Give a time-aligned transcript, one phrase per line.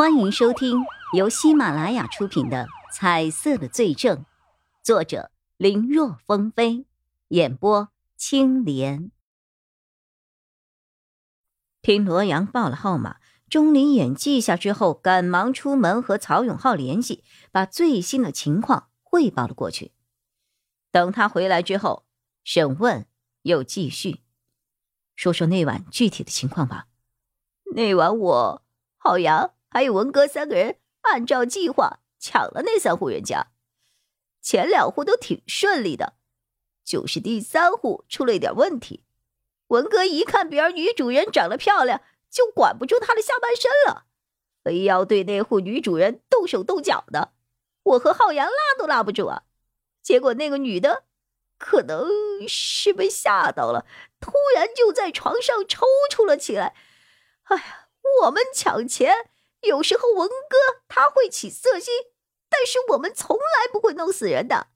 [0.00, 4.16] 欢迎收听由喜马拉雅出品的《彩色的罪证》，
[4.82, 6.86] 作者林若风飞，
[7.28, 9.10] 演播青莲。
[11.82, 13.18] 听罗阳报了号码，
[13.50, 17.22] 钟离眼记下之后，赶忙出门和曹永浩联系，
[17.52, 19.92] 把最新的情况汇报了过去。
[20.90, 22.06] 等他回来之后，
[22.42, 23.06] 审问
[23.42, 24.22] 又继续，
[25.14, 26.86] 说说那晚具体的情况吧。
[27.74, 28.62] 那晚我
[28.96, 29.52] 浩洋。
[29.70, 33.46] 还有文哥三个人按照计划抢了那三户人家，
[34.42, 36.14] 前两户都挺顺利的，
[36.84, 39.04] 就是第三户出了一点问题。
[39.68, 44.06] 文哥一看别人女主人长得漂亮，就管不住她的下半身了，
[44.64, 47.32] 非要对那户女主人动手动脚的。
[47.84, 49.44] 我和浩洋拉都拉不住啊。
[50.02, 51.04] 结果那个女的
[51.58, 52.08] 可能
[52.48, 53.86] 是被吓到了，
[54.18, 56.74] 突然就在床上抽搐了起来。
[57.44, 57.88] 哎呀，
[58.22, 59.14] 我们抢钱。
[59.62, 61.92] 有时候文哥他会起色心，
[62.48, 64.68] 但是我们从来不会弄死人的。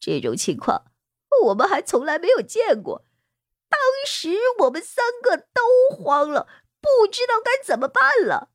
[0.00, 0.92] 这种情况
[1.46, 3.04] 我们还从来没有见过。
[3.68, 5.62] 当时我们三个都
[5.94, 6.48] 慌了，
[6.80, 8.50] 不知道该怎么办了。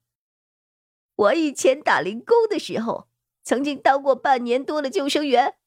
[1.15, 3.07] 我以前打零工的时候，
[3.43, 5.57] 曾经当过半年多的救生员，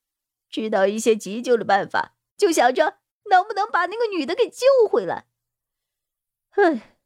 [0.51, 2.99] 知道一些急救的办法，就想着
[3.31, 5.29] 能不能把那个女的给救回来。
[6.51, 6.99] 唉，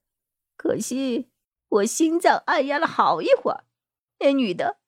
[0.57, 1.31] 可惜。
[1.71, 3.65] 我心脏按压了好一会儿，
[4.19, 4.79] 那女的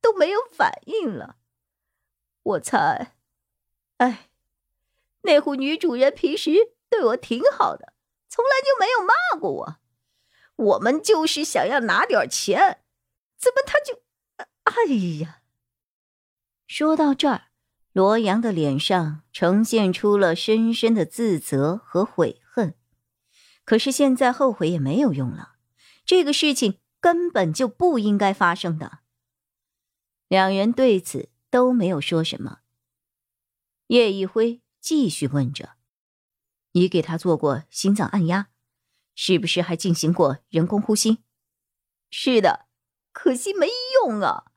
[0.00, 1.36] 都没有反应了。
[2.42, 3.14] 我猜，
[3.96, 4.28] 哎，
[5.22, 6.52] 那户女主人平时
[6.88, 7.92] 对我挺好的，
[8.28, 9.76] 从来就没有骂过我。
[10.56, 12.82] 我们就是想要拿点钱，
[13.36, 14.00] 怎么他就……
[14.64, 15.42] 哎呀！
[16.66, 17.48] 说到这儿，
[17.92, 22.74] 罗阳的脸上呈现出了深深的自责和悔恨。
[23.64, 25.55] 可是现在后悔也没有用了。
[26.06, 29.00] 这个事情根本就不应该发生的。
[30.28, 32.60] 两人对此都没有说什么。
[33.88, 35.74] 叶一辉继续问着
[36.72, 38.48] ：“你给他做过心脏按压，
[39.16, 41.18] 是不是还进行过人工呼吸
[42.08, 42.66] ？”“是的，
[43.12, 43.66] 可惜没
[44.04, 44.52] 用啊。”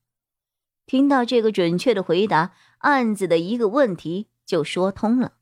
[0.85, 5.37] 听到这个准确的回答，案子的一个问题就说通了。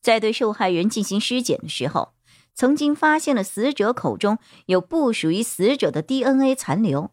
[0.00, 2.17] 在对受害人进行尸检的时候。
[2.58, 7.12] 曾经发现了死者口中有不属于死者的 DNA 残留，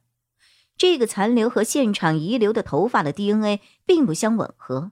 [0.76, 4.92] 这个残留和现场遗留的头发的 DNA 并不相吻合。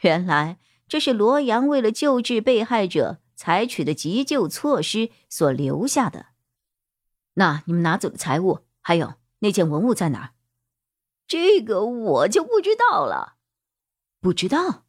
[0.00, 6.26] 原来这是罗阳为了救治被害者采取的急救措施所留下的。
[7.34, 10.30] 那你们拿走的财物，还有那件文物在哪儿？
[11.28, 13.36] 这个我就不知道了。
[14.20, 14.86] 不知道？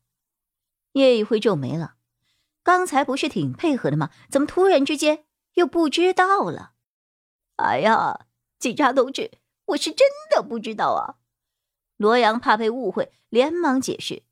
[0.94, 1.95] 叶一辉皱眉了。
[2.66, 4.10] 刚才不是挺配合的吗？
[4.28, 6.72] 怎么突然之间又不知道了？
[7.58, 8.26] 哎呀，
[8.58, 9.30] 警察同志，
[9.68, 11.22] 我是真的不知道啊！
[11.96, 14.24] 罗阳怕被误会，连忙解释：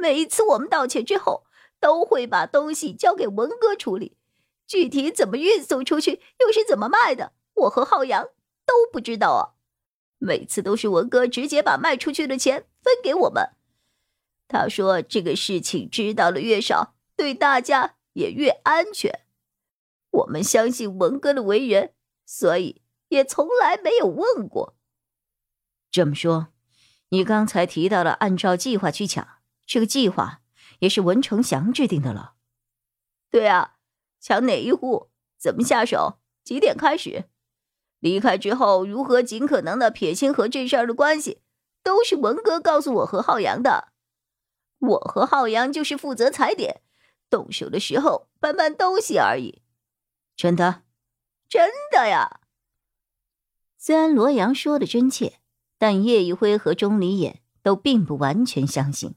[0.00, 1.44] 每次我们道歉之后，
[1.78, 4.16] 都会把东西交给文哥处理，
[4.66, 8.24] 具体怎么运送出去，又是怎么卖的，我和浩洋
[8.64, 9.42] 都不知道啊！
[10.16, 13.50] 每次都是文哥直接把卖出去的钱分给我们，
[14.48, 16.94] 他说这个事情知道的越少。
[17.18, 19.26] 对大家也越安全。
[20.10, 21.92] 我们相信文哥的为人，
[22.24, 24.76] 所以也从来没有问过。
[25.90, 26.52] 这么说，
[27.08, 29.26] 你刚才提到了按照计划去抢，
[29.66, 30.42] 这个计划
[30.78, 32.34] 也是文成祥制定的了。
[33.30, 33.74] 对啊，
[34.20, 37.24] 抢哪一户，怎么下手，几点开始，
[37.98, 41.42] 离开之后如何尽可能的撇清和这事儿的关系，
[41.82, 43.88] 都是文哥告诉我和浩洋的。
[44.78, 46.82] 我和浩洋就是负责踩点。
[47.30, 49.62] 动手的时候搬搬东西而已，
[50.36, 50.82] 真的，
[51.48, 52.40] 真的呀。
[53.76, 55.40] 虽然罗阳说的真切，
[55.78, 59.14] 但叶一辉和钟离眼都并不完全相信。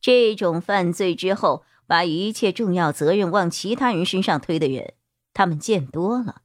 [0.00, 4.94] 这种犯罪之后把一切重要责任往其他人身上推的人，
[5.32, 6.42] 他们见多了。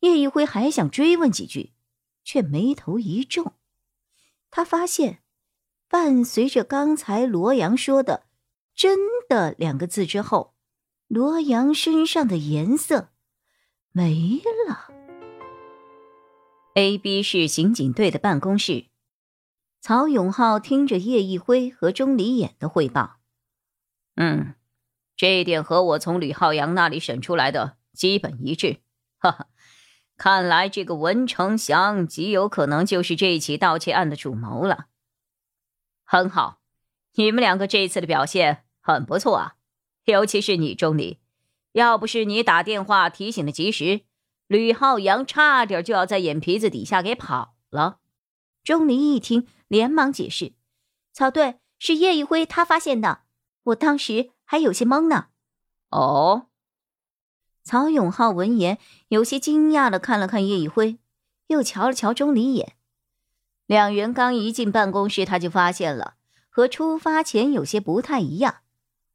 [0.00, 1.72] 叶一辉还想追问几句，
[2.24, 3.54] 却眉头一皱。
[4.50, 5.22] 他发现，
[5.88, 8.26] 伴随着刚才罗阳说的。
[8.74, 8.98] 真
[9.28, 10.54] 的两个字之后，
[11.06, 13.10] 罗阳身上的颜色
[13.92, 14.90] 没了。
[16.74, 18.86] A、B 市刑警队的办公室，
[19.80, 23.18] 曹永浩听着叶一辉和钟离眼的汇报，
[24.16, 24.56] 嗯，
[25.16, 28.80] 这一点和我从吕浩洋那里审出来的基本一致。
[29.18, 29.46] 哈哈，
[30.16, 34.86] 看来这个文成祥极有可能就是这一起盗窃案的主谋了。
[36.02, 36.60] 很好，
[37.14, 38.63] 你们两个这次的表现。
[38.86, 39.54] 很不错啊，
[40.04, 41.18] 尤其是你钟离，
[41.72, 44.02] 要不是你打电话提醒的及时，
[44.46, 48.00] 吕浩洋差点就要在眼皮子底下给跑了。
[48.62, 50.52] 钟离一听，连忙解释
[51.14, 53.22] ：“曹队是叶一辉他发现的，
[53.62, 55.28] 我当时还有些懵呢。”
[55.88, 56.48] 哦。
[57.62, 58.78] 曹永浩闻言，
[59.08, 60.98] 有些惊讶的看了看叶一辉，
[61.46, 62.74] 又瞧了瞧钟离眼。
[63.64, 66.16] 两人刚一进办公室，他就发现了
[66.50, 68.56] 和出发前有些不太一样，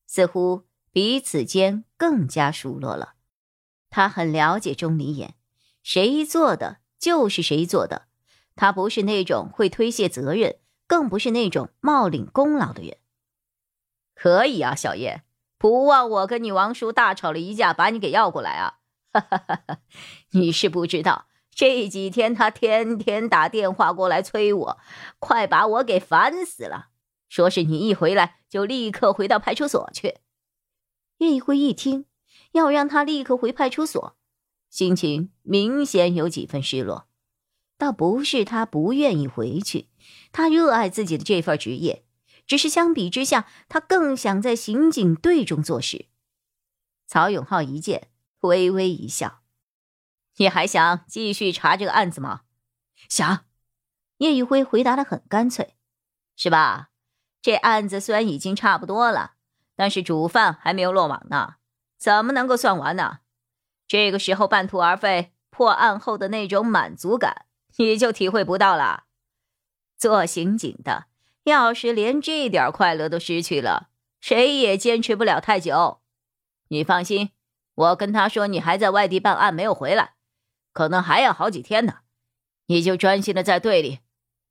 [0.09, 3.13] 似乎彼此间更加熟络了。
[3.91, 5.35] 他很了解钟离眼，
[5.83, 8.07] 谁做的就是谁做的。
[8.55, 10.55] 他不是那种会推卸责任，
[10.87, 12.97] 更不是那种冒领功劳的人。
[14.15, 15.21] 可以啊，小叶，
[15.59, 18.79] 不忘我跟你王叔大吵了一架，把你给要过来啊！
[19.13, 19.77] 哈哈哈哈
[20.31, 24.77] 你是不知道，这几天他天天打电话过来催我，
[25.19, 26.88] 快把我给烦死了。
[27.29, 30.17] 说是你一回来就立刻回到派出所去。
[31.19, 32.05] 叶一辉一听
[32.51, 34.17] 要让他立刻回派出所，
[34.69, 37.07] 心情明显有几分失落。
[37.77, 39.87] 倒不是他不愿意回去，
[40.31, 42.03] 他热爱自己的这份职业，
[42.45, 46.07] 只是相比之下，他更想在刑警队中做事。
[47.07, 48.09] 曹永浩一见，
[48.41, 49.41] 微微一笑
[50.37, 52.41] ：“你还想继续查这个案子吗
[53.07, 53.45] ？”“想。”
[54.19, 55.75] 叶宇辉回答的很干脆
[56.35, 56.89] ，“是吧？
[57.41, 59.33] 这案子虽然已经差不多了，
[59.75, 61.55] 但是主犯还没有落网呢，
[61.97, 63.19] 怎么能够算完呢？
[63.87, 67.45] 这个时候半途而废，破案后的那种满足感。”
[67.77, 69.05] 你就体会不到了。
[69.97, 71.05] 做刑警的，
[71.43, 73.87] 要是连这点快乐都失去了，
[74.19, 76.01] 谁也坚持不了太久。
[76.67, 77.29] 你放心，
[77.75, 80.15] 我跟他说你还在外地办案没有回来，
[80.73, 81.99] 可能还要好几天呢。
[82.65, 83.99] 你就专心的在队里，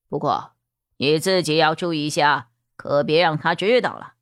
[0.08, 0.52] 不过
[0.96, 2.47] 你自己要注意一下，
[2.78, 4.14] 可别让他知道了。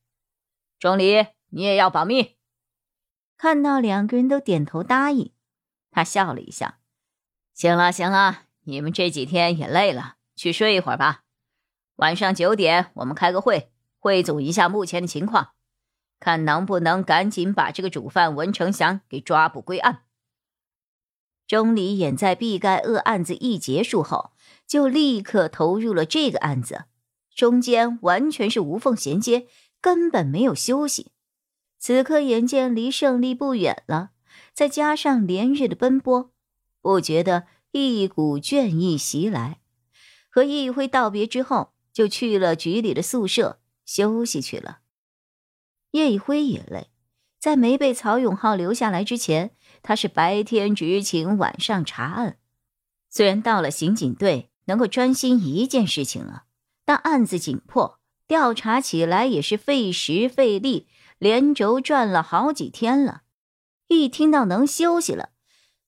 [0.78, 2.36] 钟离，你也要保密。
[3.36, 5.30] 看到两个人都点头答应，
[5.90, 6.78] 他笑了一下。
[7.52, 8.44] 行了，行了。
[8.62, 11.24] 你们这几天也累了，去睡一会儿吧。
[11.96, 13.70] 晚上九点我们开个会，
[14.00, 15.50] 汇总一下目前的情况，
[16.18, 20.04] 看能不能赶紧把这个主犯文成祥给抓捕归案。
[21.46, 24.32] 钟离眼在毕盖厄案子一结束后，
[24.66, 26.86] 就立刻投入了这个案子，
[27.36, 29.46] 中间完全是无缝衔接，
[29.80, 31.12] 根本没有休息。
[31.78, 34.10] 此刻眼见离胜利不远了，
[34.52, 36.32] 再加上连日的奔波，
[36.82, 37.46] 不觉得。
[37.78, 39.58] 一股倦意袭来，
[40.30, 44.78] 和叶一辉道别之后，就去了局里的宿舍休息去了。
[45.90, 46.88] 叶一辉也累，
[47.38, 52.38] 在没被曹永浩留下来之前，他是白天执勤，晚上查案。
[53.10, 56.44] 虽然到了刑警队能够专心一件事情了，
[56.86, 60.88] 但案子紧迫，调查起来也是费时费力，
[61.18, 63.24] 连轴转了好几天了。
[63.88, 65.30] 一听到能休息了。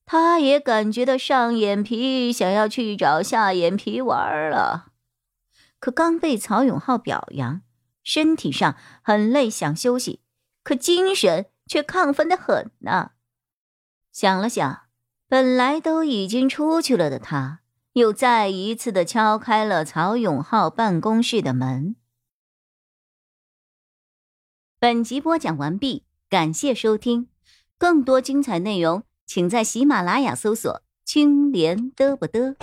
[0.05, 4.87] 他也感觉到上眼皮，想要去找下眼皮玩了。
[5.79, 7.61] 可刚被曹永浩表扬，
[8.03, 10.21] 身体上很累，想休息，
[10.63, 13.11] 可精神却亢奋的很呢。
[14.11, 14.81] 想了想，
[15.27, 17.59] 本来都已经出去了的他，
[17.93, 21.95] 又再一次的敲开了曹永浩办公室的门。
[24.79, 27.27] 本集播讲完毕，感谢收听，
[27.77, 29.03] 更多精彩内容。
[29.25, 32.55] 请在喜马拉雅搜索“青莲嘚不嘚”。